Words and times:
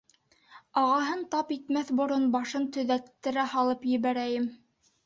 Ағаһын 0.83 1.21
тап 1.35 1.53
итмәҫ 1.57 1.91
борон 2.01 2.27
башын 2.37 2.67
төҙәттерә 2.79 3.47
һалып 3.55 3.89
ебәрәйем. 3.97 4.55